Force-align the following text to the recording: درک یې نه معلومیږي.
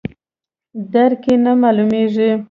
درک 0.93 1.23
یې 1.29 1.35
نه 1.43 1.51
معلومیږي. 1.61 2.29